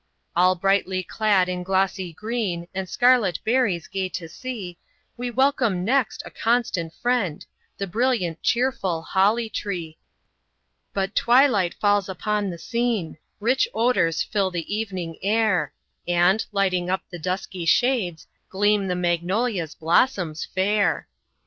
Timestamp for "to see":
4.09-4.79